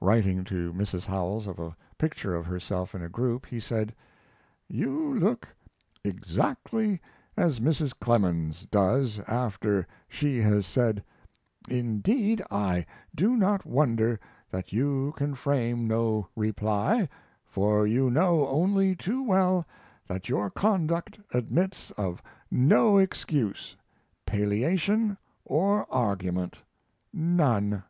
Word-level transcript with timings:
Writing 0.00 0.42
to 0.42 0.72
Mrs. 0.72 1.06
Howells 1.06 1.46
of 1.46 1.60
a 1.60 1.76
picture 1.98 2.34
of 2.34 2.46
herself 2.46 2.96
in 2.96 3.02
a 3.04 3.08
group, 3.08 3.46
he 3.46 3.60
said: 3.60 3.94
You 4.66 5.16
look 5.16 5.46
exactly 6.02 7.00
as 7.36 7.60
Mrs. 7.60 7.94
Clemens 8.00 8.66
does 8.72 9.20
after 9.28 9.86
she 10.08 10.38
has 10.38 10.66
said: 10.66 11.04
"Indeed, 11.68 12.42
I 12.50 12.86
do 13.14 13.36
not 13.36 13.64
wonder 13.64 14.18
that 14.50 14.72
you 14.72 15.14
can 15.16 15.36
frame 15.36 15.86
no 15.86 16.26
reply; 16.34 17.08
for 17.44 17.86
you 17.86 18.10
know 18.10 18.48
only 18.48 18.96
too 18.96 19.22
well 19.22 19.64
that 20.08 20.28
your 20.28 20.50
conduct 20.50 21.20
admits 21.32 21.92
of 21.92 22.20
no 22.50 22.96
excuse, 22.98 23.76
palliation, 24.26 25.18
or 25.44 25.86
argument 25.88 26.58
none!" 27.12 27.84